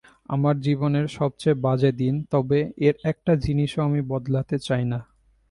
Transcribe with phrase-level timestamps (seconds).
[0.29, 4.99] আমার জীবনের সবচেয়ে বাজে দিন, তবে এর একটা জিনিসও আমি বদলাতে চাই না।